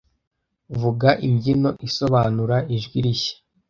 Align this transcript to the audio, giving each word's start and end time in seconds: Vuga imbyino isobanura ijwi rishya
Vuga 0.79 1.09
imbyino 1.27 1.69
isobanura 1.87 2.57
ijwi 2.75 2.97
rishya 3.05 3.35